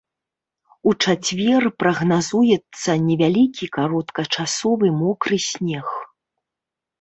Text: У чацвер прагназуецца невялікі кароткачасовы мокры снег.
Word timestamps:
У 0.91 0.93
чацвер 1.05 1.63
прагназуецца 1.81 2.95
невялікі 3.09 3.65
кароткачасовы 3.77 4.87
мокры 5.03 5.37
снег. 5.51 5.87